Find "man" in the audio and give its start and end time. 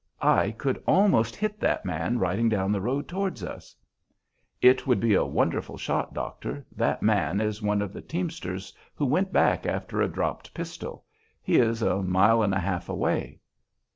1.85-2.17, 7.03-7.39